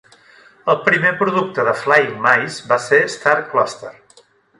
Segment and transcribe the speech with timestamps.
[0.73, 3.93] El primer producte de Flying Mice va ser StarCluster.